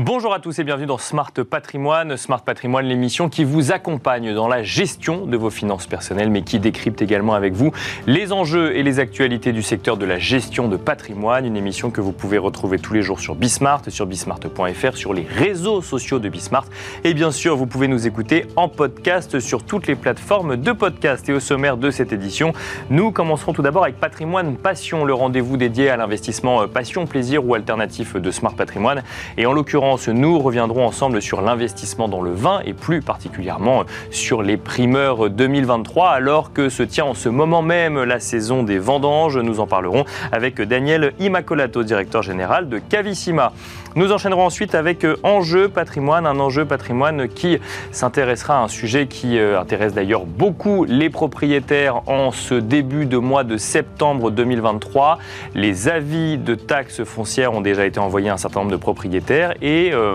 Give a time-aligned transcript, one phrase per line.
[0.00, 2.16] Bonjour à tous et bienvenue dans Smart Patrimoine.
[2.16, 6.60] Smart Patrimoine, l'émission qui vous accompagne dans la gestion de vos finances personnelles, mais qui
[6.60, 7.72] décrypte également avec vous
[8.06, 11.46] les enjeux et les actualités du secteur de la gestion de patrimoine.
[11.46, 15.26] Une émission que vous pouvez retrouver tous les jours sur Bismart, sur bismart.fr, sur les
[15.28, 16.66] réseaux sociaux de Bismart.
[17.02, 21.28] Et bien sûr, vous pouvez nous écouter en podcast sur toutes les plateformes de podcast.
[21.28, 22.52] Et au sommaire de cette édition,
[22.88, 27.54] nous commencerons tout d'abord avec Patrimoine Passion, le rendez-vous dédié à l'investissement passion, plaisir ou
[27.54, 29.02] alternatif de Smart Patrimoine.
[29.36, 34.42] Et en l'occurrence, nous reviendrons ensemble sur l'investissement dans le vin et plus particulièrement sur
[34.42, 39.38] les primeurs 2023 alors que se tient en ce moment même la saison des vendanges.
[39.38, 43.52] Nous en parlerons avec Daniel Immacolato, directeur général de Cavissima.
[43.98, 47.58] Nous enchaînerons ensuite avec euh, Enjeu patrimoine, un enjeu patrimoine qui
[47.90, 53.16] s'intéressera à un sujet qui euh, intéresse d'ailleurs beaucoup les propriétaires en ce début de
[53.16, 55.18] mois de septembre 2023.
[55.56, 59.54] Les avis de taxes foncières ont déjà été envoyés à un certain nombre de propriétaires
[59.62, 60.14] et euh,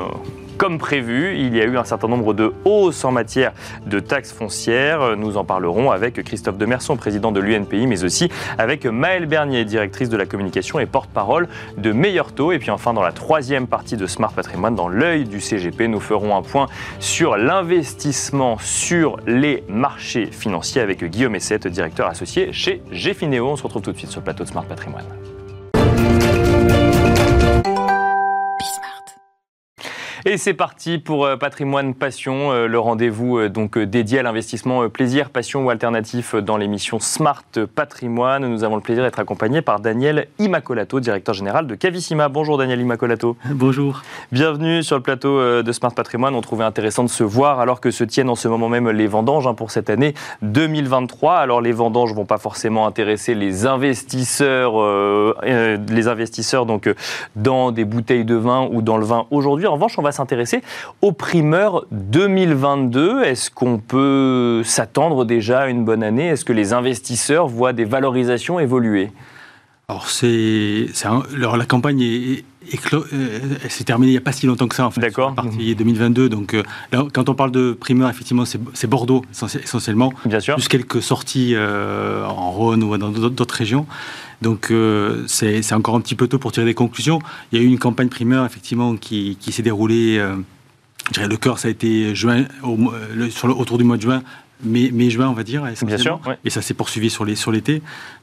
[0.58, 3.54] comme prévu, il y a eu un certain nombre de hausses en matière
[3.86, 5.16] de taxes foncières.
[5.18, 10.10] Nous en parlerons avec Christophe Demerson, président de l'UNPI, mais aussi avec Maëlle Bernier, directrice
[10.10, 12.52] de la communication et porte-parole de Meilleur Taux.
[12.52, 16.00] Et puis enfin, dans la troisième partie de Smart Patrimoine, dans l'œil du CGP, nous
[16.00, 16.68] ferons un point
[17.00, 23.48] sur l'investissement sur les marchés financiers avec Guillaume Essette, directeur associé chez Gfineo.
[23.48, 25.06] On se retrouve tout de suite sur le plateau de Smart Patrimoine.
[30.26, 34.88] Et c'est parti pour euh, Patrimoine Passion, euh, le rendez-vous euh, donc dédié à l'investissement
[34.88, 37.44] plaisir, passion ou alternatif dans l'émission Smart
[37.76, 38.48] Patrimoine.
[38.48, 42.30] Nous avons le plaisir d'être accompagnés par Daniel Immacolato, directeur général de Cavissima.
[42.30, 43.36] Bonjour Daniel Immacolato.
[43.52, 44.02] Bonjour.
[44.32, 46.36] Bienvenue sur le plateau de Smart Patrimoine.
[46.36, 49.08] On trouvait intéressant de se voir alors que se tiennent en ce moment même les
[49.08, 51.34] vendanges hein, pour cette année 2023.
[51.34, 54.76] Alors les vendanges ne vont pas forcément intéresser les investisseurs,
[55.44, 56.90] les investisseurs donc
[57.36, 59.68] dans des bouteilles de vin ou dans le vin aujourd'hui.
[59.68, 60.62] En revanche, on va s'intéresser
[61.02, 63.24] aux primeurs 2022.
[63.24, 66.28] Est-ce qu'on peut s'attendre déjà à une bonne année?
[66.28, 69.12] Est-ce que les investisseurs voient des valorisations évoluer?
[69.90, 70.88] Alors, c'est,
[71.38, 72.46] la campagne est,
[72.94, 75.02] euh, s'est terminée il n'y a pas si longtemps que ça, en fait.
[75.02, 75.36] D'accord.
[75.36, 76.30] Partie 2022.
[76.30, 76.64] Donc, euh,
[77.14, 79.24] quand on parle de primeurs, effectivement, c'est, Bordeaux
[79.62, 80.14] essentiellement.
[80.26, 80.56] Bien sûr.
[80.56, 83.86] Plus quelques sorties euh, en Rhône ou dans d'autres régions.
[84.44, 84.72] Donc,
[85.28, 87.20] c'est, encore un petit peu tôt pour tirer des conclusions.
[87.52, 90.18] Il y a eu une campagne primeur, effectivement, qui, s'est déroulée.
[91.08, 92.46] je dirais, le cœur, ça a été juin,
[93.32, 94.22] sur le, autour du mois de juin,
[94.64, 95.64] mai-juin, on va dire.
[95.84, 96.20] Bien sûr.
[96.44, 97.36] Et ça s'est poursuivi sur l'été.
[97.36, 97.54] Sur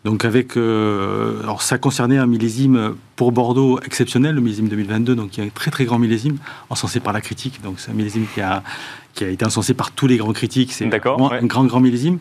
[0.05, 0.57] donc, avec.
[0.57, 5.43] Euh, alors, ça concernait un millésime pour Bordeaux exceptionnel, le millésime 2022, donc il y
[5.43, 6.39] a un très très grand millésime,
[6.71, 7.61] encensé par la critique.
[7.63, 8.63] Donc, c'est un millésime qui a,
[9.15, 10.73] qui a été encensé par tous les grands critiques.
[10.73, 12.19] C'est un grand, grand millésime.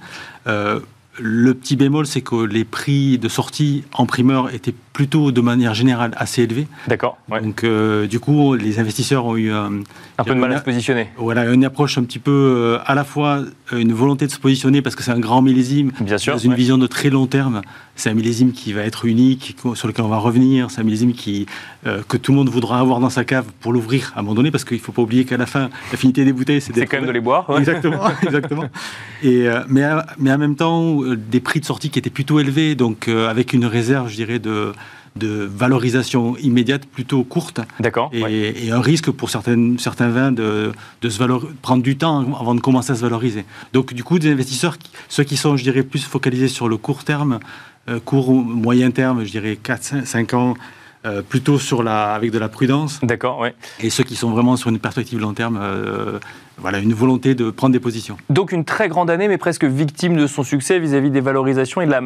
[0.48, 0.80] Euh,
[1.19, 5.74] le petit bémol, c'est que les prix de sortie en primeur étaient plutôt de manière
[5.74, 6.68] générale assez élevés.
[6.90, 7.18] D'accord.
[7.30, 9.72] Donc, euh, du coup, les investisseurs ont eu un
[10.26, 11.08] peu de mal à se positionner.
[11.16, 14.40] Voilà, une approche un petit peu euh, à la fois euh, une volonté de se
[14.40, 17.28] positionner parce que c'est un grand millésime, Bien sûr, dans une vision de très long
[17.28, 17.62] terme.
[17.96, 20.70] C'est un millésime qui va être unique, sur lequel on va revenir.
[20.70, 21.46] C'est un millésime qui,
[21.84, 24.52] que tout le monde voudra avoir dans sa cave pour l'ouvrir à un moment donné,
[24.52, 27.08] parce qu'il ne faut pas oublier qu'à la fin, l'affinité des bouteilles, c'est quand même
[27.08, 27.46] de les boire.
[27.58, 28.66] Exactement, exactement.
[29.22, 29.84] Et, mais,
[30.18, 33.66] mais en même temps, des prix de sortie qui étaient plutôt élevés, donc avec une
[33.66, 34.72] réserve, je dirais, de
[35.16, 37.62] de valorisation immédiate plutôt courte.
[37.80, 38.12] D'accord.
[38.14, 40.72] Et, un risque pour certains vins de,
[41.02, 41.24] de se
[41.62, 43.46] prendre du temps avant de commencer à se valoriser.
[43.74, 44.78] Donc, du coup, des investisseurs,
[45.08, 47.40] ceux qui sont, je dirais, plus focalisés sur le court terme,
[47.90, 50.53] euh, court ou moyen terme, je dirais 4, 5 ans,
[51.06, 53.00] euh, plutôt sur la, avec de la prudence.
[53.02, 53.50] D'accord, oui.
[53.80, 56.19] Et ceux qui sont vraiment sur une perspective long terme, euh,
[56.62, 58.18] voilà, une volonté de prendre des positions.
[58.30, 61.86] Donc une très grande année, mais presque victime de son succès vis-à-vis des valorisations et
[61.86, 62.02] de la,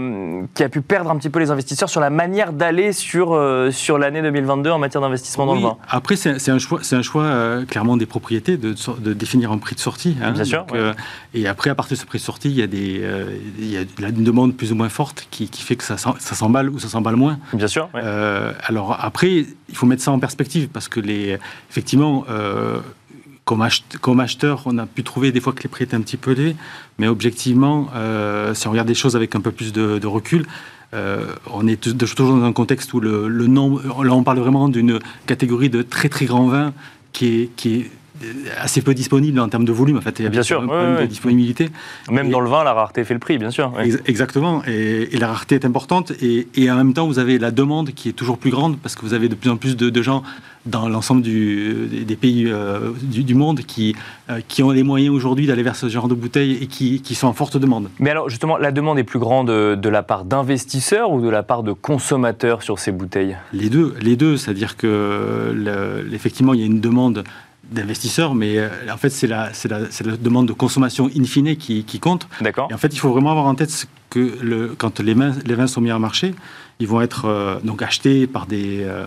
[0.54, 3.72] qui a pu perdre un petit peu les investisseurs sur la manière d'aller sur, euh,
[3.72, 5.78] sur l'année 2022 en matière d'investissement dans le vin.
[5.90, 9.76] Après, c'est un choix, un choix euh, clairement des propriétés de, de, définir un prix
[9.76, 10.16] de sortie.
[10.22, 10.32] Hein.
[10.32, 10.66] Bien sûr.
[10.74, 10.94] Euh,
[11.34, 13.04] et après, à partir de ce prix de sortie, il y a, des,
[13.60, 16.36] il y a une demande plus ou moins forte qui, qui fait que ça, ça
[16.36, 17.40] s'emballe ou ça s'emballe moins.
[17.54, 17.90] Bien sûr.
[18.66, 21.38] alors après, il faut mettre ça en perspective parce que les,
[21.70, 22.26] effectivement,
[23.46, 26.32] comme, acheteur, on a pu trouver des fois que les prix étaient un petit peu
[26.32, 26.56] élevés,
[26.98, 30.46] mais objectivement, euh, si on regarde des choses avec un peu plus de, recul,
[30.94, 35.00] euh, on est toujours dans un contexte où le, nombre, là on parle vraiment d'une
[35.26, 36.74] catégorie de très très grands vins
[37.12, 37.92] qui est
[38.60, 39.98] assez peu disponible en termes de volume.
[39.98, 41.70] En fait, il y a bien sûr, un problème de disponibilité.
[42.10, 43.74] Même dans le vin, la rareté fait le prix, bien sûr.
[44.06, 48.10] Exactement, et, la rareté est importante, et, en même temps, vous avez la demande qui
[48.10, 50.24] est toujours plus grande parce que vous avez de plus en plus de, gens
[50.66, 53.96] dans l'ensemble des pays euh, du, monde qui,
[54.30, 57.16] euh, qui ont les moyens aujourd'hui d'aller vers ce genre de bouteilles et qui, qui,
[57.16, 57.90] sont en forte demande.
[58.00, 61.44] Mais alors justement, la demande est plus grande de la part d'investisseurs ou de la
[61.44, 63.38] part de consommateurs sur ces bouteilles?
[63.54, 65.56] Les deux, les deux, c'est-à-dire que
[66.12, 67.24] effectivement, il y a une demande
[67.72, 71.84] d'investisseurs, mais euh, en fait, c'est la, la, la, demande de consommation in fine qui,
[71.84, 72.28] qui compte.
[72.42, 72.68] D'accord.
[72.70, 75.56] Et en fait, il faut vraiment avoir en tête que le, quand les, vins, les
[75.56, 76.36] vins sont mis en marché,
[76.80, 79.06] ils vont être euh, donc achetés par, des, euh,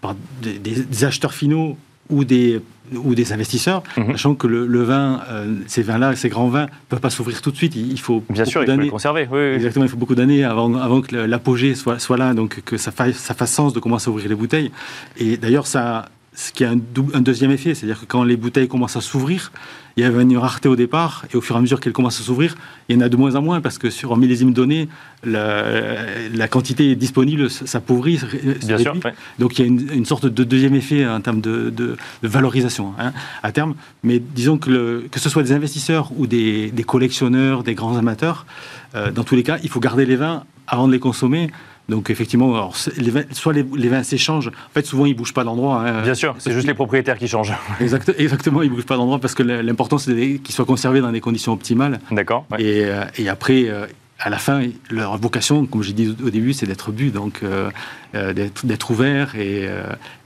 [0.00, 1.76] par des, acheteurs finaux
[2.08, 2.62] ou des,
[2.94, 4.12] ou des investisseurs, mhm.
[4.12, 5.20] sachant que le, vin,
[5.66, 7.76] ces vins-là, ces grands vins, ne peuvent pas s'ouvrir tout de suite.
[7.76, 9.28] Il, faut bien sûr, il faut les conserver.
[9.30, 12.78] Oui, Exactement, il faut beaucoup d'années avant, avant que l'apogée soit, soit là, donc que
[12.78, 14.72] ça fasse, ça fasse sens de commencer à ouvrir les bouteilles.
[15.18, 16.06] Et d'ailleurs, ça,
[16.38, 16.78] ce qui a un,
[17.14, 19.50] un deuxième effet, c'est-à-dire que quand les bouteilles commencent à s'ouvrir,
[19.96, 22.20] il y avait une rareté au départ, et au fur et à mesure qu'elles commencent
[22.20, 22.54] à s'ouvrir,
[22.88, 24.88] il y en a de moins en moins, parce que sur un millésime donné,
[25.24, 28.20] la, quantité disponible s'appauvrit.
[28.64, 28.94] Bien sûr.
[29.40, 33.12] Donc il y a une, sorte de deuxième effet en termes de, valorisation hein,
[33.42, 33.74] à terme.
[34.04, 38.46] Mais disons que, le, que ce soit des investisseurs ou des, collectionneurs, des grands amateurs,
[38.94, 41.50] euh, dans tous les cas, il faut garder les vins avant de les consommer
[41.88, 44.48] donc effectivement, soit les, vins s'échangent.
[44.48, 45.80] En fait, souvent ils bougent pas d'endroit.
[45.80, 46.02] Hein.
[46.02, 47.54] Bien sûr, c'est juste les propriétaires qui changent.
[47.80, 51.52] exactement, ils bougent pas d'endroit parce que l'important c'est qu'ils soient conservés dans des conditions
[51.52, 52.00] optimales.
[52.10, 52.44] D'accord.
[52.58, 53.68] Euh, et, après.
[53.68, 53.86] Euh,
[54.20, 57.70] à la fin, leur vocation, comme j'ai dit au début, c'est d'être bu, donc euh,
[58.14, 59.34] d'être ouvert.
[59.36, 59.68] Et,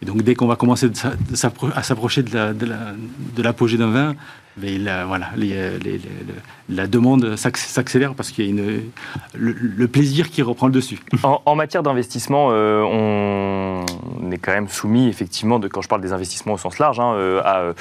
[0.03, 0.91] donc, dès qu'on va commencer
[1.75, 4.15] à s'approcher de l'apogée d'un vin,
[4.61, 5.31] la, voilà,
[6.69, 8.81] la demande s'accélère parce qu'il y a
[9.35, 10.99] le, plaisir qui reprend le dessus.
[11.45, 16.13] En, matière d'investissement, euh, on est quand même soumis, effectivement, de, quand je parle des
[16.13, 17.73] investissements au sens large, hein, euh,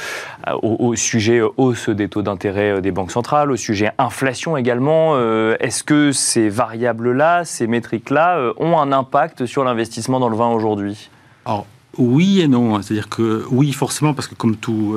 [0.43, 5.17] à, au, sujet hausse des taux d'intérêt euh, des banques centrales, au sujet inflation également.
[5.59, 11.09] Est-ce que ces variables-là, ces métriques-là, ont un impact sur l'investissement dans le vin aujourd'hui
[11.45, 11.65] Alors,
[11.97, 12.81] oui et non.
[12.81, 14.95] C'est-à-dire que oui, forcément, parce que comme tout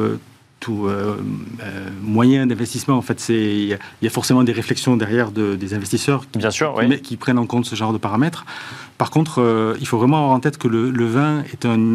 [0.64, 1.18] tout euh,
[1.62, 2.96] euh, moyen d'investissement.
[2.96, 7.18] En fait, il y, a forcément des réflexions derrière des investisseurs qui, Bien sûr, qui,
[7.18, 8.46] prennent en compte ce genre de paramètres.
[8.96, 11.94] Par contre, euh, il faut vraiment avoir en tête que le, vin est un,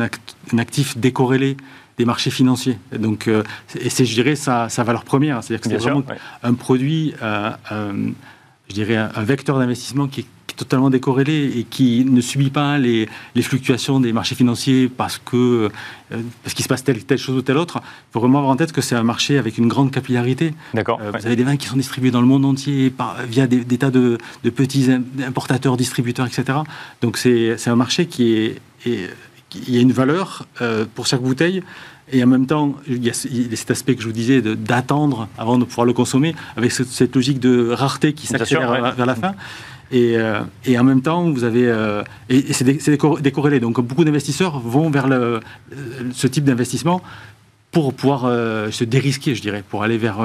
[0.59, 1.57] actif décorrélé
[1.97, 2.77] des marchés financiers.
[2.95, 5.43] Donc, et c'est, je dirais, sa, sa valeur première.
[5.43, 6.03] C'est-à-dire que c'est vraiment
[6.43, 10.27] un produit, je dirais, un vecteur d'investissement qui est
[10.59, 13.07] totalement décorrélé et qui ne subit pas les,
[13.41, 15.69] fluctuations des marchés financiers parce que
[16.11, 17.79] euh, parce qu'il se passe telle, telle chose ou telle autre.
[17.81, 20.53] Il faut vraiment avoir en tête que c'est un marché avec une grande capillarité.
[20.73, 20.99] D'accord.
[21.01, 23.77] Euh, vous avez des vins qui sont distribués dans le monde entier par, via des,
[23.77, 24.91] tas de, petits
[25.25, 26.59] importateurs, distributeurs, etc.
[27.01, 31.63] Donc c'est un marché qui est, il y a une valeur euh, pour chaque bouteille.
[32.11, 35.59] Et en même temps, il y a cet aspect que je vous disais d'attendre avant
[35.59, 39.35] de pouvoir le consommer, avec cette, logique de rareté qui s'accélère vers la fin.
[39.93, 41.67] Euh, et, en même temps, vous avez.
[41.67, 43.59] Euh, et, c'est décorrélé.
[43.59, 45.07] Donc, beaucoup d'investisseurs vont vers
[46.13, 47.01] ce type d'investissement
[47.71, 50.17] pour pouvoir euh, se dérisquer, je dirais, pour aller vers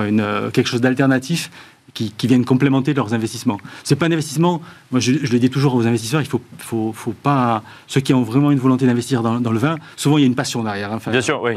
[0.53, 1.51] quelque chose d'alternatif
[1.95, 3.59] qui, viennent complémenter leurs investissements.
[3.85, 4.61] C'est pas un investissement,
[4.91, 7.63] moi je, le dis toujours aux investisseurs, il faut, faut, faut pas.
[7.87, 10.35] Ceux qui ont vraiment une volonté d'investir dans, le vin, souvent il y a une
[10.35, 10.93] passion derrière.
[10.93, 10.99] Hein.
[11.07, 11.53] Bien sûr, oui.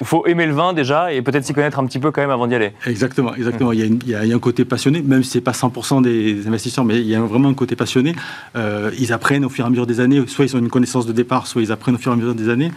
[0.00, 2.30] Il faut, aimer le vin déjà et peut-être s'y connaître un petit peu quand même
[2.30, 2.72] avant d'y aller.
[2.84, 3.72] Exactement, exactement.
[3.72, 6.48] Il, y a il, y a, un côté passionné, même si c'est pas 100% des
[6.48, 8.14] investisseurs, mais il y a vraiment un côté passionné.
[8.56, 11.06] Euh, ils apprennent au fur et à mesure des années, soit ils ont une connaissance
[11.06, 12.72] de départ, soit ils apprennent au fur et à mesure des années.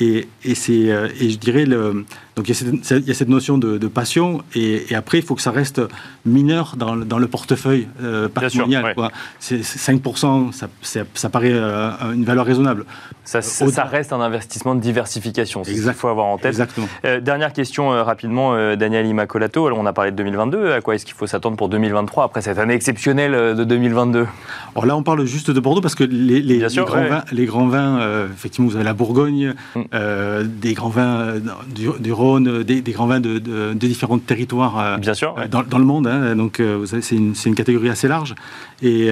[0.00, 2.04] Et, et, euh, et je dirais, le,
[2.36, 5.24] donc il y, a cette, il y a cette notion de, passion, et, après, il
[5.24, 5.80] faut que ça reste
[6.24, 8.94] mineur dans, dans le portefeuille euh, patrimonial.
[9.40, 10.68] C'est, 5%, ça,
[11.14, 12.84] ça, paraît euh, une valeur raisonnable.
[13.24, 16.46] Ça, ça, reste un investissement de diversification, c'est ce qu'il faut avoir en tête.
[16.46, 16.86] Exactement.
[17.20, 19.66] dernière question rapidement, Daniel Imacolato.
[19.66, 20.72] Alors, on a parlé de 2022.
[20.72, 24.26] À quoi est-ce qu'il faut s'attendre pour 2023, après cette année exceptionnelle de 2022
[24.74, 27.66] Alors là, on parle juste de Bordeaux, parce que les, les, grands, vins, les grands
[27.66, 29.87] vins, effectivement, vous avez la Bourgogne, mm.
[29.94, 31.40] Euh, des grands vins euh,
[31.74, 36.06] du, Rhône, des, grands vins de, différents territoires euh, Bien sûr, dans, le monde.
[36.06, 36.36] Hein.
[36.36, 38.34] donc, c'est une, une, catégorie assez large.
[38.82, 39.08] Et,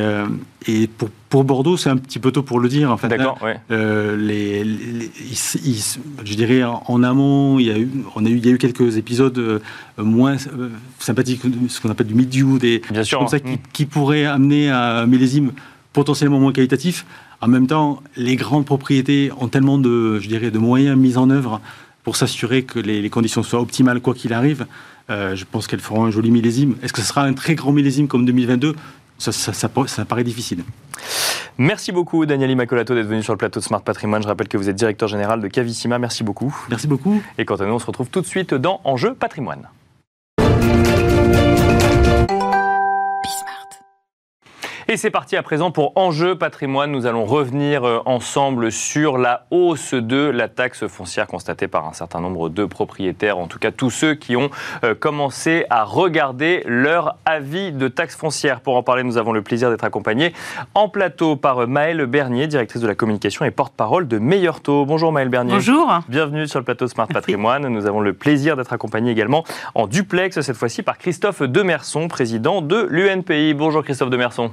[0.69, 2.91] et pour, pour, Bordeaux, c'est un petit peu tôt pour le dire.
[2.91, 3.39] En fait, D'accord,
[3.71, 4.65] les,
[6.25, 8.59] je dirais en, amont, il y a eu, on a eu, il y a eu
[8.59, 9.63] quelques épisodes
[9.97, 10.37] moins
[10.99, 12.29] sympathiques, ce qu'on appelle du mid
[12.59, 15.53] des Bien sûr, comme ça, qui, qui pourraient amener à un millésime
[15.95, 17.07] potentiellement moins qualitatif.
[17.41, 21.31] En même temps, les grandes propriétés ont tellement de, je dirais, de moyens mis en
[21.31, 21.61] œuvre
[22.03, 24.67] pour s'assurer que les, conditions soient optimales quoi qu'il arrive.
[25.11, 26.77] Euh, je pense qu'elles feront un joli millésime.
[26.83, 28.75] Est-ce que ce sera un très grand millésime comme 2022
[29.19, 30.63] ça, ça, paraît difficile.
[31.59, 34.23] Merci beaucoup Daniel Imacolato d'être venu sur le plateau de Smart Patrimoine.
[34.23, 35.99] Je rappelle que vous êtes directeur général de Cavissima.
[35.99, 36.55] Merci beaucoup.
[36.69, 37.23] Merci beaucoup.
[37.39, 39.69] Et quant à nous, on se retrouve tout de suite dans Enjeu Patrimoine.
[44.89, 46.93] Et c'est parti à présent pour Enjeu patrimoine.
[46.93, 51.93] Nous allons revenir euh, ensemble sur la hausse de la taxe foncière constatée par un
[51.93, 54.49] certain nombre de propriétaires, en tout cas tous ceux qui ont
[54.85, 58.61] euh, commencé à regarder leur avis de taxe foncière.
[58.61, 60.33] Pour en parler, nous avons le plaisir d'être accompagnés
[60.75, 64.87] en plateau par Maëlle Bernier, directrice de la communication et porte-parole de Meilleur Taux.
[64.87, 65.55] Bonjour Maëlle Bernier.
[65.55, 65.99] Bonjour.
[66.09, 67.67] Bienvenue sur le plateau Smart Patrimoine.
[67.67, 69.43] Nous avons le plaisir d'être accompagnés également
[69.75, 73.53] en duplex, cette fois-ci par Christophe Demerson, président de l'UNPI.
[73.55, 74.53] Bonjour Christophe Demerson.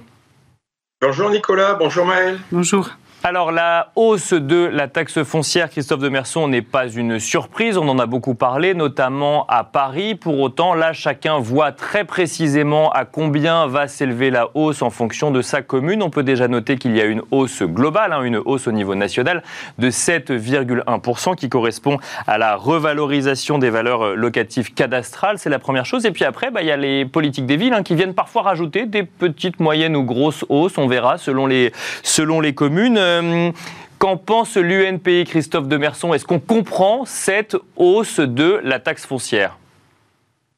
[1.05, 2.39] Bonjour Nicolas, bonjour Maël.
[2.49, 2.89] Bonjour.
[3.25, 7.77] Alors la hausse de la taxe foncière, Christophe de Merson, n'est pas une surprise.
[7.77, 10.15] On en a beaucoup parlé, notamment à Paris.
[10.15, 15.31] Pour autant, là, chacun voit très précisément à combien va s'élever la hausse en fonction
[15.31, 16.03] de sa commune.
[16.03, 18.93] On peut déjà noter qu'il y a une hausse globale, hein, une hausse au niveau
[18.93, 19.41] national
[19.77, 25.37] de 7,1% qui correspond à la revalorisation des valeurs locatives cadastrales.
[25.37, 26.05] C'est la première chose.
[26.05, 28.41] Et puis après, bah, il y a les politiques des villes hein, qui viennent parfois
[28.41, 30.77] rajouter des petites, moyennes ou grosses hausses.
[30.77, 31.71] On verra selon les,
[32.03, 32.99] selon les communes.
[33.21, 33.51] Euh,
[33.99, 39.57] qu'en pense l'UNPI, Christophe Demerson Est-ce qu'on comprend cette hausse de la taxe foncière?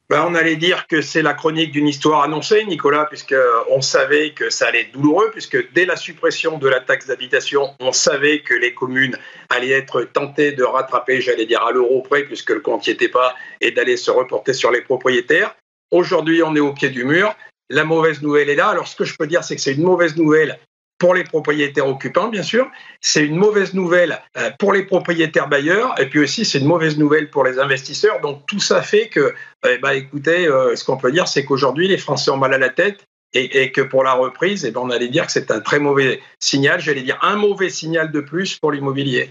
[0.08, 4.50] Ben, on allait dire que c'est la chronique d'une histoire annoncée, Nicolas, puisqu'on savait que
[4.50, 8.54] ça allait être douloureux, puisque dès la suppression de la taxe d'habitation, on savait que
[8.54, 12.86] les communes allaient être tentées de rattraper, j'allais dire, à l'euro près, puisque le compte
[12.86, 15.56] n'y était pas, et d'aller se reporter sur les propriétaires.
[15.90, 17.34] Aujourd'hui, on est au pied du mur.
[17.68, 18.68] La mauvaise nouvelle est là.
[18.68, 20.56] Alors, ce que je peux dire, c'est que c'est une mauvaise nouvelle
[20.98, 22.70] pour les propriétaires occupants, bien sûr.
[23.00, 26.96] C'est une mauvaise nouvelle euh, pour les propriétaires bailleurs, et puis aussi c'est une mauvaise
[26.96, 28.20] nouvelle pour les investisseurs.
[28.20, 29.34] Donc tout ça fait que,
[29.68, 32.58] eh ben, écoutez, euh, ce qu'on peut dire, c'est qu'aujourd'hui les Français ont mal à
[32.58, 33.04] la tête.
[33.38, 36.22] Et, que pour la reprise, eh ben, on allait dire que c'est un très mauvais
[36.40, 39.28] signal, j'allais dire un mauvais signal de plus pour l'immobilier.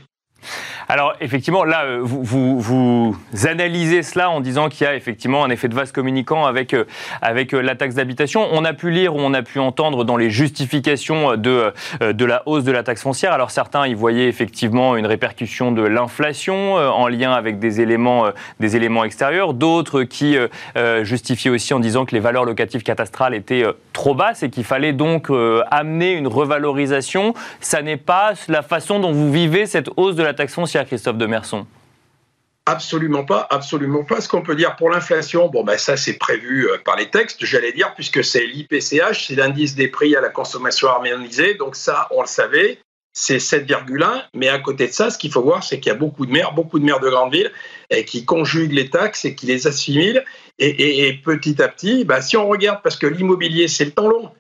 [0.87, 3.15] Alors effectivement, là, euh, vous,
[3.45, 6.85] analysez cela en disant qu'il y a effectivement un effet de vase communicant avec, euh,
[7.21, 8.47] avec euh, la taxe d'habitation.
[8.51, 12.43] On a pu lire ou on a pu entendre dans les justifications de, de la
[12.45, 13.33] hausse de la taxe foncière.
[13.33, 18.25] Alors certains y voyaient effectivement une répercussion de l'inflation en lien avec des éléments,
[18.59, 19.53] des éléments extérieurs.
[19.53, 20.37] D'autres qui
[21.01, 23.63] justifiaient aussi en disant que les valeurs locatives catastrales étaient
[23.93, 25.29] trop basses et qu'il fallait donc
[25.71, 27.33] amener une revalorisation.
[27.59, 31.17] Ça n'est pas la façon dont vous vivez cette hausse de la taxe foncière, Christophe
[31.17, 31.65] Demerson
[32.67, 34.21] Absolument pas, absolument pas.
[34.21, 37.45] Ce qu'on peut dire pour l'inflation, bon ben ça c'est prévu euh, par les textes,
[37.45, 42.07] j'allais dire, puisque c'est l'IPCH, c'est l'indice des prix à la consommation harmonisée, donc ça
[42.09, 42.79] on le savait,
[43.13, 44.23] c'est 7,1.
[44.33, 46.31] Mais à côté de ça, ce qu'il faut voir, c'est qu'il y a beaucoup de
[46.31, 47.51] maires, beaucoup de maires de grandes villes,
[47.89, 50.23] et qui conjuguent les taxes et qui les assimilent.
[50.59, 54.31] Et, petit à petit, ben, si on regarde, parce que l'immobilier c'est le temps long,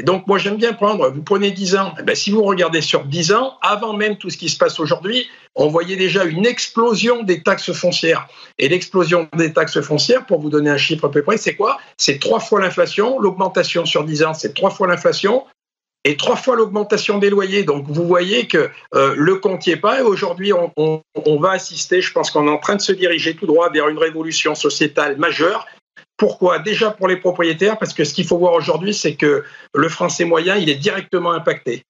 [0.00, 2.80] et donc, moi, j'aime bien prendre, vous prenez 10 ans, eh ben, si vous regardez
[2.80, 6.46] sur 10 ans, avant même tout ce qui se passe aujourd'hui, on voyait déjà une
[6.46, 8.26] explosion des taxes foncières.
[8.56, 11.76] Et l'explosion des taxes foncières, pour vous donner un chiffre à peu près, c'est quoi?
[11.98, 13.20] C'est trois fois l'inflation.
[13.20, 15.44] L'augmentation sur 10 ans, c'est trois fois l'inflation
[16.04, 17.64] et trois fois l'augmentation des loyers.
[17.64, 21.02] Donc vous voyez que euh, le compte n'y est pas et aujourd'hui on,
[21.38, 23.98] va assister, je pense qu'on est en train de se diriger tout droit vers une
[23.98, 25.66] révolution sociétale majeure
[26.16, 26.58] pourquoi?
[26.58, 30.24] Déjà pour les propriétaires, parce que ce qu'il faut voir aujourd'hui, c'est que le français
[30.24, 31.84] moyen, il est directement impacté.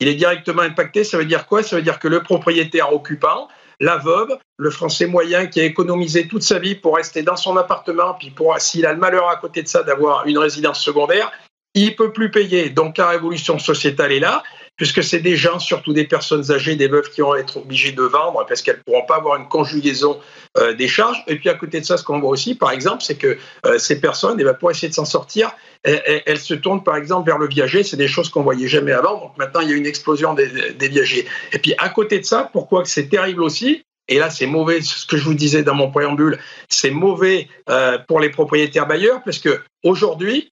[0.00, 1.62] Il est directement impacté, ça veut dire quoi?
[1.62, 3.48] Ça veut dire que le propriétaire occupant,
[3.80, 7.56] la veuve, le français moyen qui a économisé toute sa vie pour rester dans son
[7.56, 11.30] appartement, puis pour s'il a le malheur à côté de ça d'avoir une résidence secondaire,
[11.74, 12.70] il peut plus payer.
[12.70, 14.42] Donc la révolution sociétale est là
[14.80, 18.02] puisque c'est des gens, surtout des personnes âgées, des veuves qui vont être obligées de
[18.02, 20.18] vendre parce qu'elles ne pourront pas avoir une conjugaison
[20.56, 21.22] euh, des charges.
[21.26, 23.76] Et puis à côté de ça, ce qu'on voit aussi, par exemple, c'est que euh,
[23.76, 25.50] ces personnes, eh ben, pour essayer de s'en sortir,
[25.82, 27.82] elles, se tournent par exemple vers le viager.
[27.82, 29.20] C'est des choses qu'on voyait jamais avant.
[29.20, 31.26] Donc maintenant, il y a une explosion des, des viagers.
[31.52, 35.06] Et puis à côté de ça, pourquoi c'est terrible aussi et là, c'est mauvais, ce
[35.06, 39.38] que je vous disais dans mon préambule, c'est mauvais euh, pour les propriétaires bailleurs, parce
[39.38, 40.50] que aujourd'hui,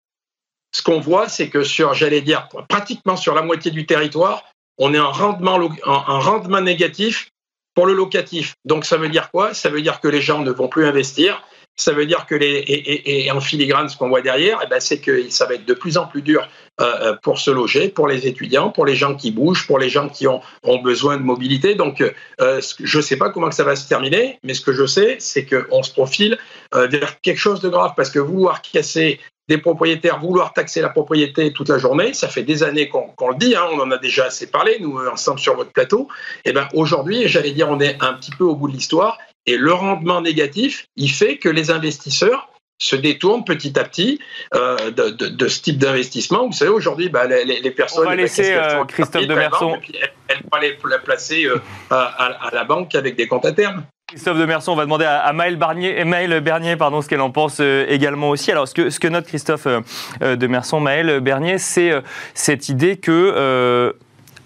[0.72, 4.44] ce qu'on voit, c'est que sur, j'allais dire, pratiquement sur la moitié du territoire,
[4.78, 7.30] on est en rendement, un rendement négatif
[7.78, 8.54] pour le locatif.
[8.64, 9.54] Donc ça veut dire quoi?
[9.54, 11.44] Ça veut dire que les gens ne vont plus investir.
[11.76, 14.98] Ça veut dire que les et, en filigrane, ce qu'on voit derrière, eh ben, c'est
[14.98, 16.48] que ça va être de plus en plus dur
[16.80, 19.88] euh, euh, pour se loger, pour les étudiants, pour les gens qui bougent, pour les
[19.88, 20.42] gens qui ont,
[20.82, 21.76] besoin de mobilité.
[21.76, 24.86] Donc, euh, je ne sais pas comment ça va se terminer, mais ce que je
[24.86, 26.36] sais, c'est qu'on se profile
[26.74, 31.52] vers quelque chose de grave parce que vouloir casser des propriétaires vouloir taxer la propriété
[31.52, 32.12] toute la journée.
[32.14, 34.98] Ça fait des années qu'on le dit, hein, on en a déjà assez parlé, nous,
[35.06, 36.08] ensemble sur votre plateau.
[36.44, 39.18] Et eh ben aujourd'hui, j'allais dire, on est un petit peu au bout de l'histoire.
[39.46, 44.20] Et le rendement négatif, il fait que les investisseurs, se détournent petit à petit
[44.54, 46.46] euh, de, ce type d'investissement.
[46.46, 48.06] Vous savez, aujourd'hui, bah, les, personnes...
[48.06, 49.78] On va laisser euh, Christophe Demerson...
[50.28, 51.58] Elles, vont aller la placer euh,
[51.90, 53.84] à, la banque avec des comptes à terme.
[54.08, 57.60] Christophe Demerson, on va demander à, Maël, Barnier, Maël Bernier pardon, ce qu'elle en pense
[57.60, 58.50] également aussi.
[58.50, 59.68] Alors, ce que, ce que note Christophe
[60.22, 61.92] Demerson, Maël Bernier, c'est
[62.32, 63.94] cette idée que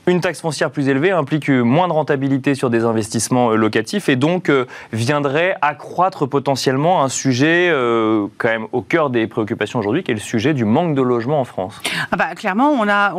[0.07, 4.17] une taxe foncière plus élevée implique moins de rentabilité sur des investissements euh, locatifs et
[4.17, 10.03] donc euh, viendrait accroître potentiellement un sujet euh, quand même au cœur des préoccupations aujourd'hui,
[10.03, 11.81] qui est le sujet du manque de logement en France.
[12.11, 13.15] Ah bah, clairement, on, a,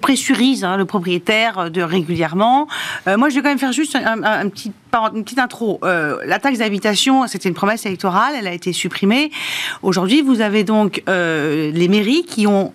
[0.00, 2.66] pressurise hein, le propriétaire de régulièrement.
[3.06, 4.72] moi, je vais quand même faire juste un, petit,
[5.14, 5.80] une petite intro.
[5.82, 9.30] la taxe d'habitation, c'était une promesse électorale, elle a été supprimée.
[9.82, 12.72] Aujourd'hui, vous avez donc les mairies qui ont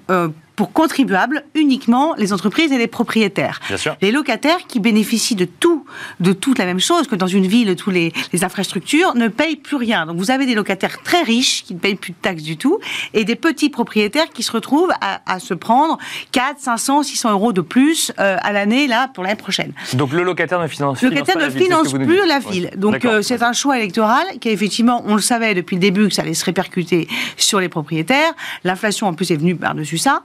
[0.55, 3.59] pour contribuables uniquement les entreprises et les propriétaires.
[4.01, 5.85] Les locataires qui bénéficient de tout,
[6.19, 9.55] de toute la même chose que dans une ville, tous les, les, infrastructures, ne payent
[9.55, 10.05] plus rien.
[10.05, 12.79] Donc vous avez des locataires très riches qui ne payent plus de taxes du tout
[13.13, 15.97] et des petits propriétaires qui se retrouvent à, se prendre
[16.31, 19.73] 4, 500, 600 euros de plus euh, à l'année là pour l'année prochaine.
[19.93, 22.69] Donc le locataire ne finance, le locataire ne finance plus la ville.
[22.75, 26.13] Donc euh, c'est un choix électoral qui effectivement, on le savait depuis le début que
[26.13, 27.07] ça allait se répercuter
[27.37, 28.33] sur les propriétaires.
[28.63, 30.21] L'inflation en plus est venue par-dessus ça.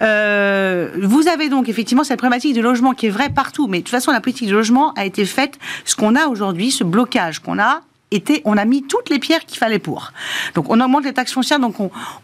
[0.00, 3.82] Euh, vous avez donc effectivement cette problématique de logement qui est vraie partout, mais de
[3.82, 7.40] toute façon la politique de logement a été faite, ce qu'on a aujourd'hui, ce blocage
[7.40, 7.82] qu'on a,
[8.44, 10.12] on a mis toutes les pierres qu'il fallait pour.
[10.54, 11.76] Donc on augmente les taxes foncières, donc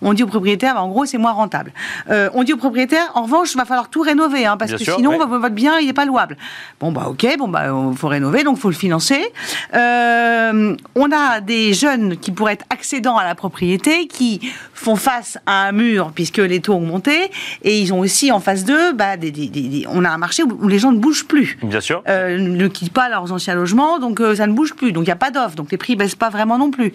[0.03, 1.73] on, dit aux propriétaires, bah, en gros c'est moins rentable.
[2.11, 4.79] Euh, on dit aux propriétaires, en revanche, il va falloir tout rénover, hein, parce que
[4.79, 6.37] sinon votre bien il n'est pas louable.
[6.81, 9.33] Bon bah ok, bon bah il faut rénover, donc il faut le financer.
[9.75, 14.41] Euh, on a des jeunes qui pourraient être accédants à la propriété, qui
[14.75, 17.31] font face à un mur puisque les taux ont monté,
[17.63, 19.15] et ils ont aussi en face d'eux, bah,
[19.89, 21.59] on a un marché où, les gens ne bougent plus.
[21.63, 22.03] Bien sûr.
[22.09, 25.13] Euh, ne quittent pas leurs anciens logements, donc ça ne bouge plus, donc il n'y
[25.13, 25.55] a pas d'offre.
[25.55, 26.93] Donc les prix baissent pas vraiment non plus.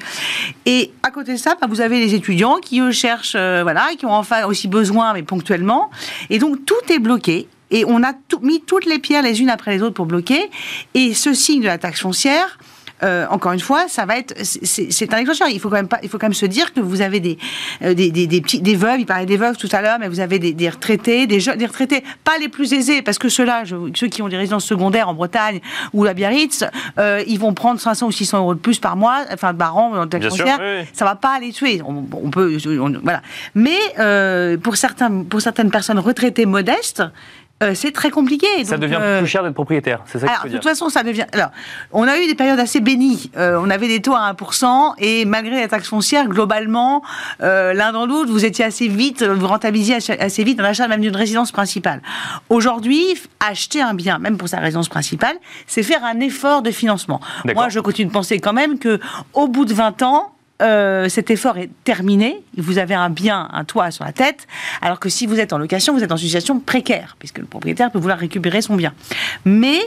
[0.65, 3.89] Et à côté de ça, bah, vous avez les étudiants qui eux cherchent, euh, voilà,
[3.97, 5.91] qui ont enfin aussi besoin, mais ponctuellement.
[6.31, 7.47] Et donc tout est bloqué.
[7.69, 10.49] Et on a mis toutes les pierres les unes après les autres pour bloquer.
[10.93, 12.57] Et ce signe de la taxe foncière,
[13.03, 15.47] euh, encore une fois, ça va être, c'est un déclencheur.
[15.49, 17.37] Il faut quand même pas, il faut quand même se dire que vous avez des,
[17.81, 18.99] euh, des, des, des, petits, des veuves.
[18.99, 21.57] Il parlait des veuves tout à l'heure, mais vous avez des, des retraités, des jeunes,
[21.57, 23.63] des retraités, pas les plus aisés, parce que ceux-là,
[23.95, 25.61] ceux qui ont des résidences secondaires en Bretagne
[25.93, 26.63] ou à Biarritz,
[26.99, 30.05] euh, ils vont prendre 500 ou 600 euros de plus par mois, enfin par an
[30.05, 30.45] dans le sûr,
[30.93, 31.81] Ça va pas les tuer.
[31.85, 32.57] On, peut,
[33.03, 33.21] voilà.
[33.55, 33.77] Mais
[34.61, 37.03] pour certains, pour certaines personnes retraitées modestes,
[37.61, 38.47] euh, c'est très compliqué.
[38.63, 41.25] Ça devient euh, plus cher d'être propriétaire, c'est ça alors, De toute façon, ça devient.
[41.33, 41.49] Alors,
[41.91, 43.31] on a eu des périodes assez bénies.
[43.37, 47.03] Euh, on avait des taux à 1%, et malgré la taxe foncière, globalement,
[47.39, 51.15] l'un dans l'autre, vous étiez assez vite, vous rentabilisiez assez vite dans l'achat même d'une
[51.15, 52.01] résidence principale.
[52.49, 55.35] Aujourd'hui, acheter un bien, même pour sa résidence principale,
[55.67, 57.19] c'est faire un effort de financement.
[57.53, 58.99] Moi, je continue de penser quand même que,
[59.33, 63.63] au bout de 20 ans, euh, cet effort est terminé, vous avez un bien, un
[63.63, 64.47] toit sur la tête,
[64.81, 67.91] alors que si vous êtes en location, vous êtes une situation précaire, puisque le propriétaire
[67.91, 68.93] peut vouloir récupérer son bien.
[69.45, 69.79] Mais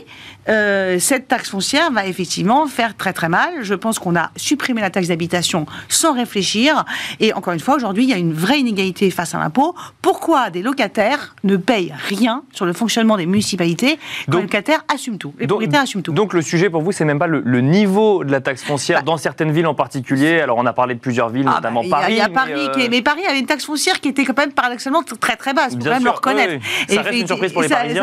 [0.48, 3.50] euh, cette taxe foncière va effectivement faire très très mal.
[3.62, 6.84] Je pense qu'on a supprimé la taxe d'habitation sans réfléchir.
[7.20, 9.74] Et encore une fois, aujourd'hui, il y a une vraie inégalité face à l'impôt.
[10.02, 13.98] Pourquoi des locataires ne payent rien sur le fonctionnement des municipalités
[14.30, 15.34] quand les locataires assument tout?
[15.38, 16.12] Les propriétaires assument tout.
[16.12, 19.04] Donc le sujet pour vous, c'est même pas le, niveau de la taxe foncière bah
[19.04, 20.40] dans certaines villes en particulier.
[20.40, 22.14] Alors on a parlé de plusieurs villes, ah, notamment Paris.
[22.14, 24.36] Il y a, Paris, mais, euh, mais, Paris avait une taxe foncière qui était quand
[24.36, 25.72] même paradoxalement très très basse.
[25.72, 26.64] Faut quand même le reconnaître.
[26.88, 28.02] Ça reste une surprise pour les Parisiens.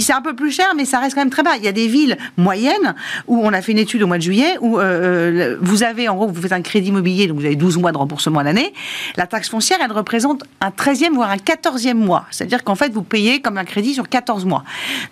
[0.00, 1.52] C'est un peu plus cher, mais ça reste quand même très bas.
[1.56, 2.94] Il y a des villes moyennes
[3.26, 6.08] où on a fait une étude au mois de juillet où euh, euh, vous avez
[6.08, 8.42] en gros vous faites un crédit immobilier donc vous avez 12 mois de remboursement à
[8.42, 8.72] l'année.
[9.16, 12.26] La taxe foncière elle représente un 13e voire un 14e mois.
[12.30, 14.64] C'est-à-dire qu'en fait vous payez comme un crédit sur 14 mois.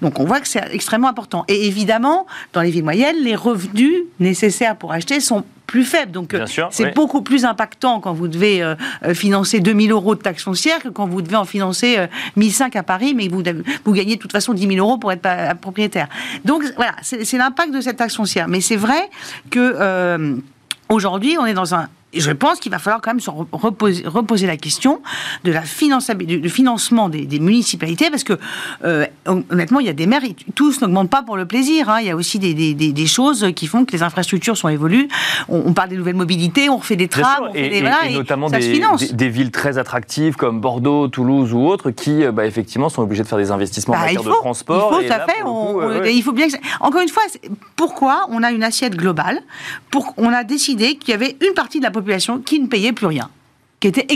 [0.02, 1.44] Donc on voit que c'est extrêmement important.
[1.48, 6.10] Et évidemment dans les villes moyennes les revenus nécessaires pour acheter sont plus faible.
[6.10, 10.20] Donc, euh, c'est beaucoup plus impactant quand vous devez euh, euh, financer 2000 euros de
[10.20, 11.96] taxes foncières que quand vous devez en financer
[12.34, 13.40] 1005 à Paris, mais vous,
[13.84, 15.28] vous gagnez de toute façon 10 000 euros pour être
[15.60, 16.08] propriétaire.
[16.44, 18.48] Donc, voilà, c'est l'impact de cette taxe foncière.
[18.48, 19.08] Mais c'est vrai
[19.50, 20.40] que
[20.88, 24.46] aujourd'hui, on est dans un je pense qu'il va falloir quand même se reposer, reposer
[24.46, 25.00] la question
[25.44, 25.62] de la
[26.24, 28.38] du financement des, municipalités, parce que
[28.84, 30.22] euh, honnêtement, il y a des maires,
[30.54, 31.88] tous n'augmentent pas pour le plaisir.
[31.88, 31.98] Hein.
[32.00, 35.08] Il y a aussi des, des, choses qui font que les infrastructures sont évoluées.
[35.48, 38.48] On, parle des nouvelles mobilités, on refait des trams, on fait et, des, et, notamment
[38.50, 43.22] des, villes très attractives comme Bordeaux, Toulouse ou autres, qui euh, bah, effectivement sont obligées
[43.22, 45.00] de faire des investissements en bah, matière de transport.
[45.00, 46.14] Il faut, fait.
[46.14, 46.46] il faut bien.
[46.80, 47.22] Encore une fois,
[47.76, 49.40] pourquoi on a une assiette globale?
[49.90, 52.66] Pour, On a décidé qu'il y avait une partie de la population population qui ne
[52.66, 53.30] payait plus rien
[53.80, 54.06] qui était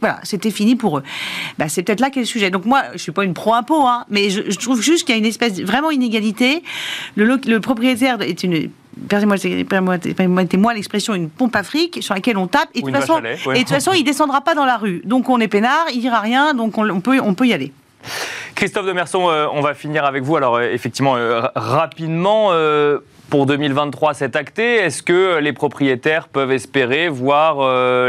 [0.00, 1.02] voilà, c'était fini pour eux.
[1.58, 2.50] Bah, c'est peut-être là qu'est le sujet.
[2.50, 5.16] Donc moi, je suis pas une pro impôt, hein, mais je, trouve juste qu'il y
[5.16, 6.62] a une espèce de, vraiment inégalité.
[7.16, 8.70] Le, le propriétaire est une
[9.08, 13.54] permettez-moi l'expression, une pompe à fric sur laquelle on tape et de toute façon, et
[13.54, 15.02] de toute façon, il descendra pas dans la rue.
[15.04, 17.72] Donc on est peinard, il dira rien, donc on, peut, on peut y aller.
[18.54, 20.36] Christophe Demerson, euh, on va finir avec vous.
[20.36, 22.50] Alors, euh, effectivement, euh, rapidement,
[23.30, 24.76] pour 2023, c'est acté.
[24.76, 27.58] Est-ce que les propriétaires peuvent espérer voir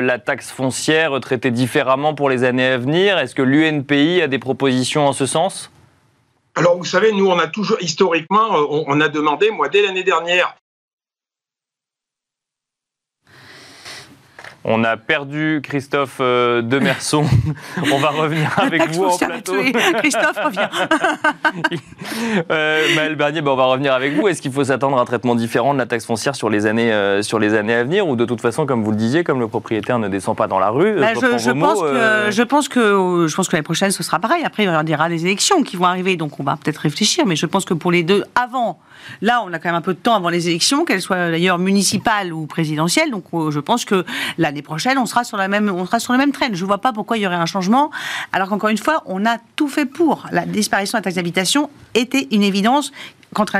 [0.01, 3.17] la taxe foncière traitée différemment pour les années à venir?
[3.17, 5.71] Est-ce que l'UNPI a des propositions en ce sens?
[6.55, 10.55] Alors, vous savez, nous, on a toujours, historiquement, on a demandé, moi, dès l'année dernière,
[14.67, 17.23] On a perdu Christophe euh, Demerson.
[17.93, 19.53] on va revenir avec vous en plateau.
[19.99, 20.67] Christophe revient.
[22.51, 24.27] euh, Maël Bernier, ben, on va revenir avec vous.
[24.27, 26.91] Est-ce qu'il faut s'attendre à un traitement différent de la taxe foncière sur les années,
[26.91, 28.07] euh, sur les années à venir?
[28.07, 30.57] Ou de toute façon, comme vous le disiez, comme le propriétaire ne descend pas dans
[30.57, 33.91] la rue bah, je, pense que, euh, je, pense que, je pense que l'année prochaine,
[33.91, 34.43] ce sera pareil.
[34.43, 36.17] Après, il y aura les élections qui vont arriver.
[36.17, 37.27] Donc, on va peut-être réfléchir.
[37.27, 38.79] Mais je pense que pour les deux, avant
[39.21, 41.59] Là, on a quand même un peu de temps avant les élections, qu'elles soient d'ailleurs
[41.59, 43.11] municipales ou présidentielles.
[43.11, 44.05] Donc, euh, je pense que
[44.37, 46.47] l'année prochaine, on sera sur la même, on sera sur le même train.
[46.51, 47.91] Je ne vois pas pourquoi il y aurait un changement.
[48.31, 50.27] Alors qu'encore une fois, on a tout fait pour.
[50.31, 52.91] La disparition de la taxe d'habitation était une évidence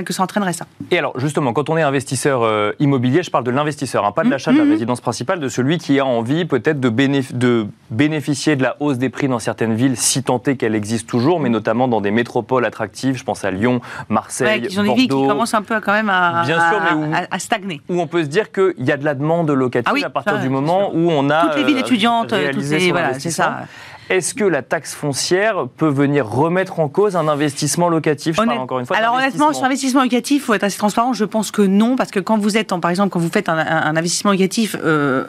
[0.04, 0.66] que ça entraînerait ça.
[0.92, 4.24] Et alors, justement, quand on est investisseur euh, immobilier, je parle de l'investisseur, hein, pas
[4.24, 4.70] de l'achat de la mm-hmm.
[4.70, 9.10] résidence principale, de celui qui a envie peut-être de, de, bénéficier de la hausse des
[9.10, 13.18] prix dans certaines villes, si est qu'elle existe toujours, mais notamment dans des métropoles attractives,
[13.18, 15.94] je pense à Lyon, Marseille, ouais, qui ont des villes qui commencent un peu quand
[15.94, 17.82] même à, Bien sûr, mais à, stagner.
[17.90, 20.40] Où on peut se dire qu'il y a de la demande locative ah à partir
[20.40, 21.48] du moment où on a...
[21.48, 23.66] Toutes les villes étudiantes, toutes les, voilà, c'est ça.
[24.10, 28.36] Est-ce que la taxe foncière peut venir remettre en cause un investissement locatif?
[28.36, 28.98] Je encore une fois.
[28.98, 31.14] Alors honnêtement, sur l'investissement locatif, il faut être assez transparent.
[31.14, 33.50] Je pense que non, parce que quand vous êtes, en, par exemple, quand vous faites
[33.50, 35.26] un, investissement locatif euh,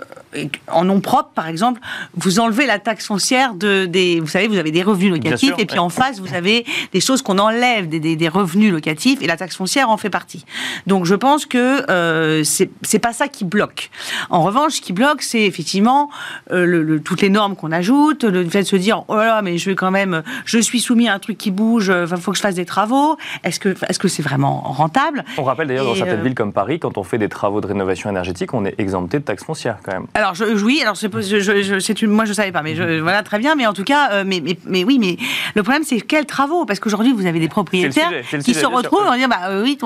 [0.69, 1.81] en nom propre, par exemple,
[2.15, 4.21] vous enlevez la taxe foncière de des.
[4.21, 7.23] Vous savez, vous avez des revenus locatifs, et puis en face, vous avez des choses
[7.23, 10.45] qu'on enlève des, revenus locatifs, et la taxe foncière en fait partie.
[10.87, 13.91] Donc je pense que euh, c'est pas ça qui bloque.
[14.31, 16.11] En revanche, ce qui bloque, c'est effectivement
[16.53, 19.71] euh, le, toutes les normes qu'on ajoute, le fait se dire oh là mais je
[19.71, 22.37] vais quand même je suis soumis à un truc qui bouge il euh, faut que
[22.37, 23.17] je fasse des travaux.
[23.45, 26.53] Est-ce que est-ce que c'est vraiment rentable on rappelle d'ailleurs dans certaines euh, villes comme
[26.53, 29.79] Paris quand on fait des travaux de rénovation énergétique on est exempté de taxes foncières
[29.83, 30.07] quand même.
[30.15, 33.55] Alors je, oui alors c'est une, moi je savais pas mais je, voilà très bien
[33.55, 35.17] mais en tout cas euh, mais, mais, mais, oui mais
[35.55, 36.65] le problème c'est quels travaux?
[36.65, 38.11] Parce qu'aujourd'hui vous avez des propriétaires
[38.45, 39.79] qui se retrouvent en disant bah oui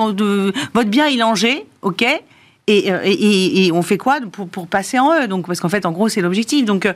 [0.73, 2.05] votre bien il est en G ok
[2.89, 6.09] euh, et, on fait quoi pour, passer en eux Donc, parce qu'en fait, en gros,
[6.09, 6.65] c'est l'objectif.
[6.65, 6.87] Donc,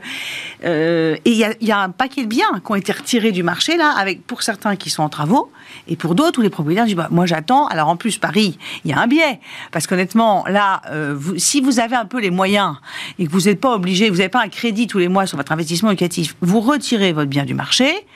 [0.64, 3.76] euh, et il y, a un paquet de biens qui ont été retirés du marché
[3.76, 5.50] là, avec pour certains qui sont en travaux,
[5.88, 7.66] et pour d'autres où les propriétaires disent bah, moi j'attends.
[7.66, 9.40] Alors en plus, Paris, il y a un biais
[9.72, 12.76] parce qu'honnêtement, là, euh, si vous avez un peu les moyens
[13.18, 15.36] et que vous n'êtes pas obligé, vous n'avez pas un crédit tous les mois sur
[15.36, 18.06] votre investissement éducatif, vous retirez votre bien du marché.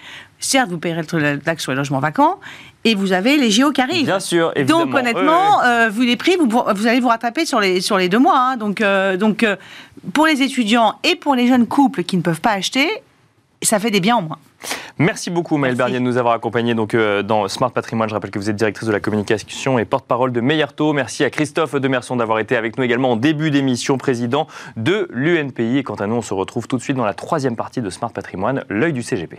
[0.41, 2.41] Certes, vous payerez la taxe sur les logements vacants,
[2.85, 4.07] et vous avez les JO qui arrivent.
[4.07, 4.87] Bien sûr, évidemment.
[4.87, 8.09] Donc honnêtement, euh, vu les prix, vous, vous, allez vous rattraper sur les, sur les
[8.09, 8.39] deux mois.
[8.39, 8.57] Hein.
[8.57, 9.57] Donc, euh, donc euh,
[10.15, 12.89] pour les étudiants et pour les jeunes couples qui ne peuvent pas acheter,
[13.63, 14.39] ça fait des biens en moins.
[14.99, 18.09] Merci beaucoup Maëlle Bernier de nous avoir accompagnés donc, dans Smart Patrimoine.
[18.09, 20.93] Je rappelle que vous êtes directrice de la communication et porte-parole de Meillerto.
[20.93, 25.79] Merci à Christophe Demerson d'avoir été avec nous également en début d'émission, président de l'UNPI.
[25.79, 27.89] Et quant à nous, on se retrouve tout de suite dans la troisième partie de
[27.89, 29.39] Smart Patrimoine, l'œil du CGP.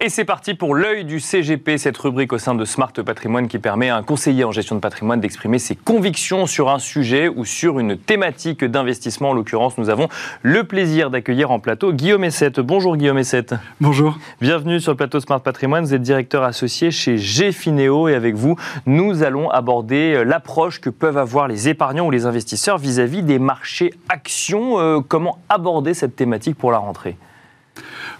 [0.00, 3.58] Et c'est parti pour l'œil du CGP, cette rubrique au sein de Smart Patrimoine qui
[3.58, 7.44] permet à un conseiller en gestion de patrimoine d'exprimer ses convictions sur un sujet ou
[7.44, 9.30] sur une thématique d'investissement.
[9.30, 10.08] En l'occurrence, nous avons
[10.42, 12.60] le plaisir d'accueillir en plateau Guillaume Essette.
[12.60, 13.56] Bonjour Guillaume Essette.
[13.80, 14.16] Bonjour.
[14.40, 15.84] Bienvenue sur le plateau Smart Patrimoine.
[15.84, 18.54] Vous êtes directeur associé chez Gfinéo et avec vous,
[18.86, 23.92] nous allons aborder l'approche que peuvent avoir les épargnants ou les investisseurs vis-à-vis des marchés
[24.08, 24.78] actions.
[24.78, 27.16] Euh, comment aborder cette thématique pour la rentrée?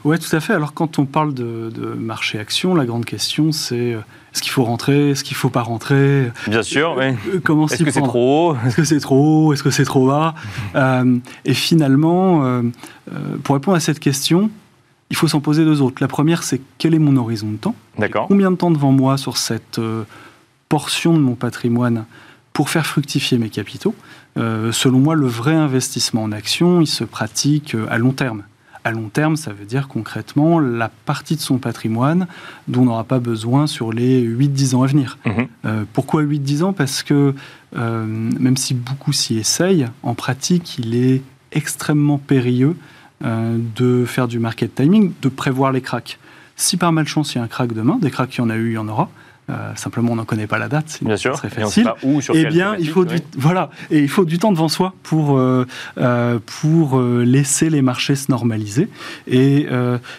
[0.04, 0.52] Oui, tout à fait.
[0.52, 4.00] Alors, quand on parle de, marché action, la grande question, c'est euh,
[4.32, 6.30] est-ce qu'il faut rentrer Est-ce qu'il ne faut pas rentrer?
[6.46, 7.06] Bien sûr, oui.
[7.28, 8.56] Euh, comment Est-ce que c'est trop haut?
[8.66, 9.52] Est-ce que c'est trop haut?
[9.52, 10.34] Est-ce que c'est trop bas?
[10.76, 12.62] Euh, Et finalement,
[13.42, 14.50] pour répondre à cette question,
[15.10, 15.96] il faut s'en poser deux autres.
[16.00, 17.74] La première, c'est quel est mon horizon de temps?
[17.98, 18.28] D'accord.
[18.28, 19.80] Combien de temps devant moi sur cette
[20.68, 22.04] portion de mon patrimoine
[22.52, 23.94] pour faire fructifier mes capitaux?
[24.36, 28.44] Selon moi, le vrai investissement en action, il se pratique à long terme.
[28.84, 32.26] À long terme, ça veut dire concrètement la partie de son patrimoine
[32.68, 35.18] dont on n'aura pas besoin sur les 8-10 ans à venir.
[35.26, 35.48] Mhm.
[35.64, 36.72] Euh, pourquoi 8-10 ans?
[36.72, 37.34] Parce que
[37.76, 42.76] euh, même si beaucoup s'y essayent, en pratique, il est extrêmement périlleux
[43.24, 46.18] euh, de faire du market timing, de prévoir les cracks.
[46.56, 48.56] Si par malchance il y a un crack demain, des cracks il y en a
[48.56, 49.10] eu, il y en aura,
[49.76, 50.98] simplement, on n'en connaît pas la date.
[51.02, 51.34] Bien sûr.
[51.34, 51.90] Très facile.
[52.02, 54.94] où, sur eh bien, il faut du voilà, et il faut du temps devant soi
[55.02, 55.40] pour
[56.60, 58.88] pour laisser les marchés se normaliser.
[59.26, 59.66] Et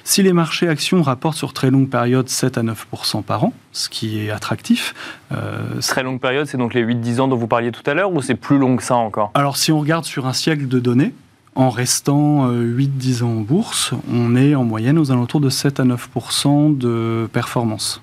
[0.04, 2.88] si les marchés actions rapportent sur très longue période 7 à 9
[3.26, 4.96] par an, ce qui est attractif.
[5.82, 8.22] très longue période, c'est donc les 8-10 ans dont vous parliez tout à l'heure, ou
[8.22, 9.32] c'est plus long que ça encore?
[9.34, 11.14] Alors, si on regarde sur un siècle de données,
[11.56, 15.84] en restant 8-10 ans en bourse, on est en moyenne aux alentours de 7 à
[15.84, 18.02] 9% de performance.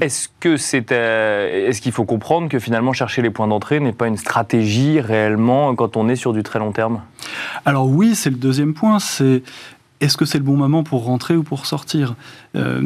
[0.00, 3.92] Est-ce que c'est, euh, est-ce qu'il faut comprendre que finalement chercher les points d'entrée n'est
[3.92, 7.00] pas une stratégie réellement quand on est sur du très long terme?
[7.64, 8.98] Alors oui, c'est le deuxième point.
[8.98, 9.42] C'est
[10.00, 12.14] est-ce que c'est le bon moment pour rentrer ou pour sortir?
[12.54, 12.80] Euh,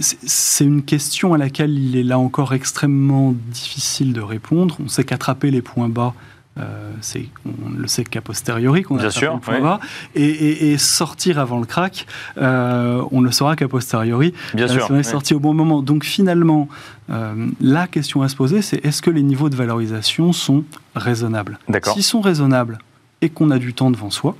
[0.00, 4.78] C'est une question à laquelle il est là encore extrêmement difficile de répondre.
[4.82, 6.14] On sait qu'attraper les points bas
[6.60, 9.78] euh, c'est, on le sait qu'à posteriori qu'on a sûr, le
[10.14, 12.06] et, sortir avant le crack,
[12.38, 14.32] euh, on ne le saura qu'à posteriori.
[14.54, 15.82] Bien sûr, on est sorti au bon moment.
[15.82, 16.68] Donc finalement,
[17.10, 20.64] euh, la question à se poser, c'est est-ce que les niveaux de valorisation sont
[20.94, 21.58] raisonnables?
[21.92, 22.78] S'ils sont raisonnables
[23.20, 24.36] et qu'on a du temps devant soi,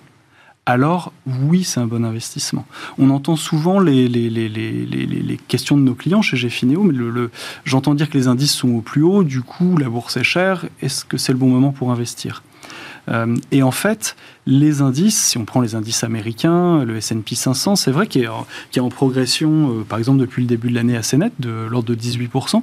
[0.67, 2.65] alors oui, c'est un bon investissement.
[2.99, 6.95] On entend souvent les, questions de nos clients chez GFINEO, mais
[7.65, 10.65] j'entends dire que les indices sont au plus haut, du coup la bourse est chère,
[10.81, 12.43] est-ce que c'est le bon moment pour investir?
[13.11, 17.77] Euh, et en fait, les indices, si on prend les indices américains, le S&P 500,
[17.77, 21.19] c'est vrai qu'il est, en, progression, euh, par exemple depuis le début de l'année assez
[21.19, 22.63] nette, de l'ordre de 18%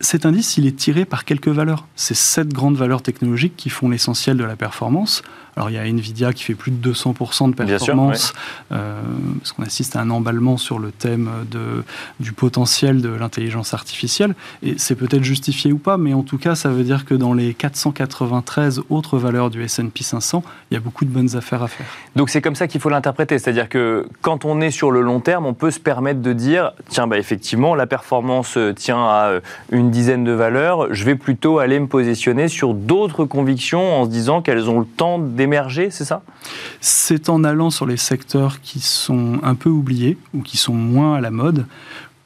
[0.00, 1.86] cet indice, il est tiré par quelques valeurs.
[1.96, 5.22] C'est sept grandes valeurs technologiques qui font l'essentiel de la performance.
[5.56, 8.32] Alors il y a Nvidia qui fait plus de 200% de performance,
[8.72, 9.00] euh,
[9.38, 11.84] parce qu'on assiste à un emballement sur le thème de,
[12.20, 14.34] du potentiel de l'intelligence artificielle.
[14.62, 17.34] Et c'est peut-être justifié ou pas, mais en tout cas, ça veut dire que dans
[17.34, 21.68] les 493 autres valeurs du S&P 500, il y a beaucoup de bonnes affaires à
[21.68, 21.86] faire.
[22.16, 25.20] Donc c'est comme ça qu'il faut l'interpréter, c'est-à-dire que quand on est sur le long
[25.20, 29.40] terme, on peut se permettre de dire, tiens, bah, effectivement, la performance tient à euh,
[29.70, 34.10] une dizaine de valeurs, je vais plutôt aller me positionner sur d'autres convictions en se
[34.10, 36.22] disant qu'elles ont le temps d'émerger, c'est ça?
[36.80, 41.16] C'est en allant sur les secteurs qui sont un peu oubliés ou qui sont moins
[41.16, 41.66] à la mode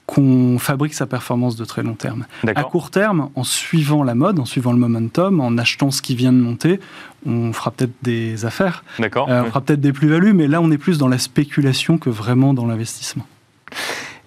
[0.07, 2.25] qu'on fabrique sa performance de très long terme.
[2.47, 6.15] À court terme, en suivant la mode, en suivant le momentum, en achetant ce qui
[6.15, 6.81] vient de monter,
[7.27, 10.79] on fera peut-être des affaires, euh, on fera peut-être des plus-values, mais là on est
[10.79, 13.27] plus dans la spéculation que vraiment dans l'investissement.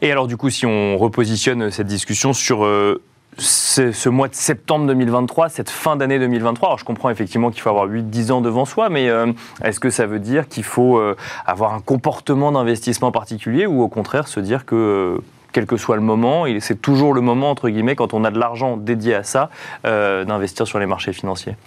[0.04, 3.02] Et alors du coup, si on repositionne cette discussion sur euh,
[3.38, 6.70] ce mois de septembre 2023, cette fin d'année 2023.
[6.70, 9.32] Alors je comprends effectivement qu'il faut avoir 8-10 ans devant soi, mais euh,
[9.64, 11.16] est-ce que ça veut dire qu'il faut euh,
[11.46, 15.98] avoir un comportement d'investissement particulier ou au contraire se dire que euh, quel que soit
[15.98, 19.24] le moment, c'est toujours le moment, entre guillemets, quand on a de l'argent dédié à
[19.24, 19.50] ça,
[19.84, 21.58] d'investir sur les marchés financiers?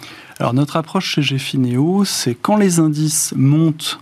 [0.40, 4.00] Alors notre approche chez GFINEO, c'est quand les indices montent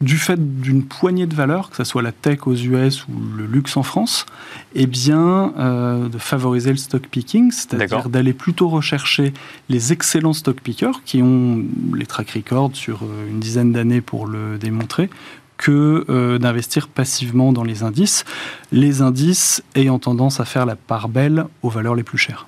[0.00, 3.46] du fait d'une poignée de valeurs, que ce soit la tech aux US ou le
[3.46, 4.26] luxe en France,
[4.74, 9.32] eh bien, euh, de favoriser le stock picking, c'est-à-dire d'aller plutôt rechercher
[9.68, 14.26] les excellents stock pickers qui ont les track records sur euh, une dizaine d'années pour
[14.26, 15.08] le démontrer,
[15.56, 18.24] que euh, d'investir passivement dans les indices,
[18.72, 22.46] les indices ayant tendance à faire la part belle aux valeurs les plus chères.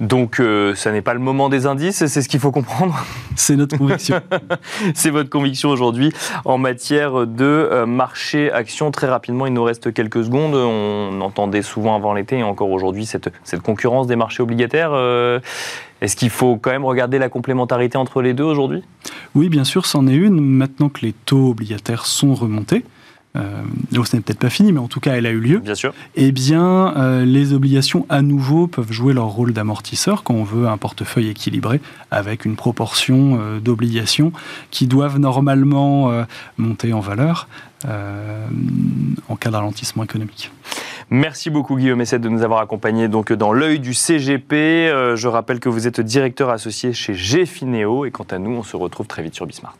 [0.00, 3.04] Donc, euh, ça n'est pas le moment des indices, c'est ce qu'il faut comprendre.
[3.36, 4.20] C'est notre conviction.
[4.94, 6.10] c'est votre conviction aujourd'hui
[6.46, 8.90] en matière de euh, marché action.
[8.90, 10.54] Très rapidement, il nous reste quelques secondes.
[10.54, 13.30] On entendait souvent avant l'été et encore aujourd'hui cette,
[13.62, 14.92] concurrence des marchés obligataires.
[14.94, 15.38] Euh,
[16.00, 18.82] est-ce qu'il faut quand même regarder la complémentarité entre les deux aujourd'hui?
[19.34, 20.40] Oui, bien sûr, c'en est une.
[20.40, 22.84] Maintenant que les taux obligataires sont remontés,
[23.36, 25.58] euh, ce n'est peut-être pas fini, mais en tout cas, elle a eu lieu.
[25.58, 25.92] Bien sûr.
[26.14, 30.68] Eh bien, euh, les obligations à nouveau peuvent jouer leur rôle d'amortisseur quand on veut
[30.68, 34.32] un portefeuille équilibré avec une proportion euh, d'obligations
[34.70, 36.26] qui doivent normalement
[36.58, 37.48] monter en valeur
[37.84, 40.50] en cas de ralentissement économique.
[41.10, 45.14] Merci beaucoup Guillaume Essette de nous avoir accompagnés donc dans l'œil du CGP.
[45.14, 48.76] je rappelle que vous êtes directeur associé chez GFINEO et quant à nous, on se
[48.76, 49.76] retrouve très vite sur Bismart.